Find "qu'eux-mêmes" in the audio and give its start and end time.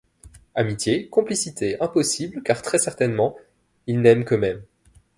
4.25-4.63